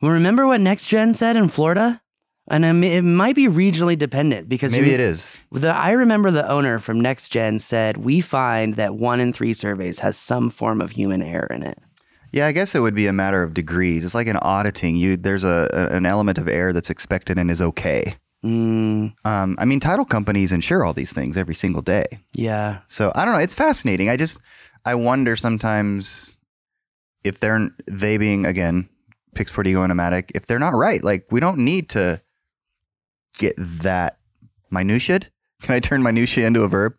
Well, 0.00 0.12
remember 0.12 0.46
what 0.46 0.60
NextGen 0.60 1.16
said 1.16 1.36
in 1.36 1.48
Florida? 1.48 2.00
And 2.50 2.64
I 2.64 2.72
mean, 2.72 2.92
it 2.92 3.02
might 3.02 3.34
be 3.36 3.46
regionally 3.46 3.98
dependent 3.98 4.48
because 4.48 4.72
Maybe 4.72 4.88
you- 4.88 4.94
it 4.94 5.00
is. 5.00 5.44
The, 5.52 5.74
I 5.74 5.90
remember 5.92 6.30
the 6.30 6.48
owner 6.48 6.78
from 6.78 7.00
NextGen 7.00 7.60
said, 7.60 7.98
We 7.98 8.20
find 8.20 8.74
that 8.76 8.94
one 8.94 9.20
in 9.20 9.32
three 9.32 9.52
surveys 9.54 9.98
has 9.98 10.16
some 10.16 10.48
form 10.50 10.80
of 10.80 10.92
human 10.92 11.20
error 11.22 11.48
in 11.50 11.62
it. 11.62 11.78
Yeah, 12.32 12.46
I 12.46 12.52
guess 12.52 12.74
it 12.74 12.80
would 12.80 12.94
be 12.94 13.06
a 13.06 13.12
matter 13.12 13.42
of 13.42 13.54
degrees. 13.54 14.04
It's 14.04 14.14
like 14.14 14.28
an 14.28 14.36
auditing. 14.38 14.96
You 14.96 15.16
there's 15.16 15.44
a, 15.44 15.68
a- 15.72 15.94
an 15.96 16.06
element 16.06 16.38
of 16.38 16.48
error 16.48 16.72
that's 16.72 16.90
expected 16.90 17.38
and 17.38 17.50
is 17.50 17.60
okay. 17.60 18.14
Mm, 18.44 19.14
Um, 19.24 19.56
I 19.58 19.64
mean, 19.64 19.80
title 19.80 20.04
companies 20.04 20.52
insure 20.52 20.84
all 20.84 20.92
these 20.94 21.12
things 21.12 21.36
every 21.36 21.54
single 21.56 21.82
day. 21.82 22.06
yeah. 22.34 22.78
So 22.86 23.10
I 23.14 23.24
don't 23.24 23.34
know. 23.34 23.40
It's 23.40 23.54
fascinating. 23.54 24.08
I 24.08 24.16
just 24.16 24.38
I 24.86 24.94
wonder 24.94 25.36
sometimes 25.36 26.37
if 27.24 27.40
they're 27.40 27.68
they 27.86 28.16
being 28.16 28.46
again 28.46 28.88
Pix4D 29.34 29.72
going 29.72 29.90
to 29.90 30.24
if 30.34 30.46
they're 30.46 30.58
not 30.58 30.74
right. 30.74 31.02
Like 31.02 31.26
we 31.30 31.40
don't 31.40 31.58
need 31.58 31.90
to 31.90 32.20
get 33.36 33.54
that 33.58 34.18
minutiae. 34.70 35.20
Can 35.62 35.74
I 35.74 35.80
turn 35.80 36.02
minutiae 36.02 36.46
into 36.46 36.62
a 36.62 36.68
verb? 36.68 36.94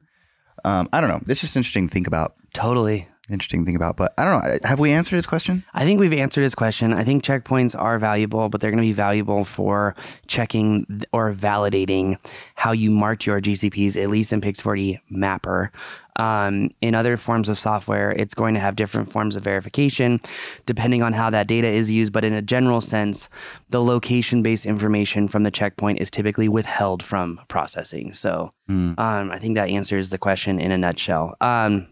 Um, 0.65 0.89
I 0.91 0.99
don't 0.99 1.09
know. 1.09 1.21
It's 1.27 1.41
just 1.41 1.55
interesting 1.55 1.87
to 1.87 1.93
think 1.93 2.07
about. 2.07 2.35
Totally. 2.53 3.07
Interesting 3.29 3.61
to 3.61 3.65
think 3.65 3.77
about. 3.77 3.95
But 3.95 4.13
I 4.17 4.25
don't 4.25 4.43
know. 4.43 4.59
Have 4.67 4.79
we 4.79 4.91
answered 4.91 5.15
his 5.15 5.25
question? 5.27 5.63
I 5.73 5.85
think 5.85 5.99
we've 5.99 6.13
answered 6.13 6.41
his 6.41 6.55
question. 6.55 6.93
I 6.93 7.03
think 7.03 7.23
checkpoints 7.23 7.79
are 7.79 7.99
valuable, 7.99 8.49
but 8.49 8.59
they're 8.59 8.71
going 8.71 8.81
to 8.81 8.87
be 8.87 8.91
valuable 8.91 9.43
for 9.43 9.95
checking 10.27 11.03
or 11.13 11.33
validating 11.33 12.17
how 12.55 12.71
you 12.71 12.89
marked 12.89 13.25
your 13.25 13.39
GCPs, 13.39 14.01
at 14.01 14.09
least 14.09 14.33
in 14.33 14.41
Pix4D 14.41 14.99
Mapper. 15.09 15.71
Um, 16.19 16.69
in 16.81 16.93
other 16.95 17.15
forms 17.17 17.47
of 17.49 17.57
software, 17.57 18.11
it's 18.11 18.33
going 18.33 18.53
to 18.53 18.59
have 18.59 18.75
different 18.75 19.11
forms 19.11 19.35
of 19.35 19.43
verification 19.43 20.19
depending 20.65 21.01
on 21.01 21.13
how 21.13 21.29
that 21.29 21.47
data 21.47 21.67
is 21.67 21.89
used. 21.89 22.11
But 22.11 22.23
in 22.25 22.33
a 22.33 22.41
general 22.41 22.81
sense, 22.81 23.29
the 23.69 23.81
location 23.81 24.43
based 24.43 24.65
information 24.65 25.27
from 25.27 25.43
the 25.43 25.51
checkpoint 25.51 25.99
is 26.01 26.11
typically 26.11 26.49
withheld 26.49 27.01
from 27.01 27.39
processing. 27.47 28.13
So 28.13 28.51
Hmm. 28.67 28.93
um, 28.99 29.31
I 29.31 29.39
think 29.39 29.55
that 29.55 29.69
answers 29.69 30.09
the 30.09 30.17
question 30.17 30.59
in 30.59 30.71
a 30.71 30.77
nutshell. 30.77 31.35
Um, 31.41 31.87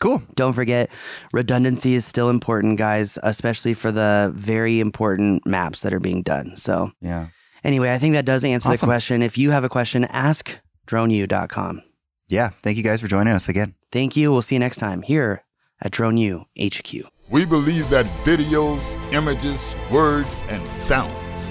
Cool. 0.00 0.22
don't 0.34 0.52
forget, 0.52 0.90
redundancy 1.32 1.94
is 1.94 2.04
still 2.04 2.30
important, 2.30 2.78
guys, 2.78 3.18
especially 3.22 3.74
for 3.74 3.90
the 3.90 4.32
very 4.36 4.78
important 4.80 5.44
maps 5.46 5.80
that 5.82 5.92
are 5.92 5.98
being 6.00 6.22
done. 6.22 6.54
So, 6.56 6.92
Yeah. 7.00 7.26
anyway, 7.64 7.92
I 7.92 7.98
think 7.98 8.14
that 8.14 8.24
does 8.24 8.44
answer 8.44 8.70
the 8.70 8.78
question. 8.78 9.22
If 9.22 9.36
you 9.38 9.50
have 9.50 9.64
a 9.64 9.68
question, 9.68 10.04
ask 10.04 10.58
droneu.com. 10.86 11.82
Yeah. 12.28 12.50
Thank 12.62 12.76
you 12.76 12.82
guys 12.82 13.00
for 13.00 13.08
joining 13.08 13.32
us 13.32 13.48
again. 13.48 13.74
Thank 13.90 14.16
you. 14.16 14.30
We'll 14.30 14.42
see 14.42 14.54
you 14.54 14.58
next 14.58 14.76
time 14.76 15.02
here 15.02 15.44
at 15.80 15.92
DroneU 15.92 16.44
HQ. 16.60 17.10
We 17.30 17.44
believe 17.44 17.88
that 17.90 18.06
videos, 18.24 18.96
images, 19.12 19.74
words, 19.90 20.42
and 20.48 20.66
sounds 20.68 21.48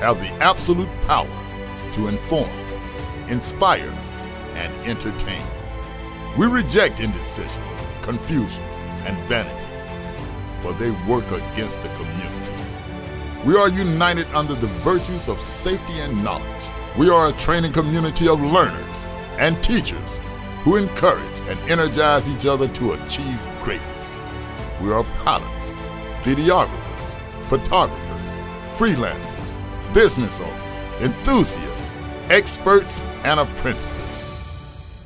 have 0.00 0.20
the 0.20 0.28
absolute 0.42 0.88
power 1.06 1.28
to 1.94 2.08
inform, 2.08 2.50
inspire, 3.28 3.92
and 4.54 4.72
entertain. 4.86 5.44
We 6.36 6.46
reject 6.46 7.00
indecision, 7.00 7.62
confusion, 8.02 8.62
and 9.04 9.16
vanity, 9.26 9.66
for 10.62 10.72
they 10.74 10.90
work 11.06 11.30
against 11.30 11.82
the 11.82 11.88
community. 11.90 12.52
We 13.44 13.56
are 13.56 13.68
united 13.68 14.26
under 14.34 14.54
the 14.54 14.66
virtues 14.66 15.28
of 15.28 15.40
safety 15.42 16.00
and 16.00 16.24
knowledge. 16.24 16.46
We 16.98 17.10
are 17.10 17.28
a 17.28 17.32
training 17.32 17.72
community 17.72 18.28
of 18.28 18.40
learners 18.40 19.06
and 19.38 19.62
teachers 19.62 20.20
who 20.62 20.76
encourage 20.76 21.40
and 21.48 21.58
energize 21.70 22.28
each 22.28 22.46
other 22.46 22.68
to 22.68 22.92
achieve 22.92 23.46
greatness. 23.62 24.20
We 24.80 24.92
are 24.92 25.04
pilots, 25.24 25.74
videographers, 26.22 27.48
photographers, 27.48 28.30
freelancers, 28.78 29.94
business 29.94 30.40
owners, 30.40 31.02
enthusiasts, 31.02 31.92
experts, 32.30 33.00
and 33.24 33.40
apprentices. 33.40 34.24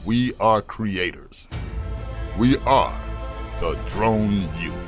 We 0.04 0.32
are 0.40 0.62
creators. 0.62 1.48
We 2.38 2.56
are 2.58 2.98
the 3.60 3.74
Drone 3.88 4.48
U. 4.60 4.87